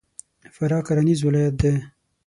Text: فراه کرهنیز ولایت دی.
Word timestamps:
فراه 0.55 0.83
کرهنیز 0.87 1.19
ولایت 1.25 1.55
دی. 1.61 1.73